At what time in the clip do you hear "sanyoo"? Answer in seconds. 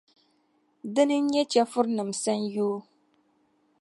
2.21-2.77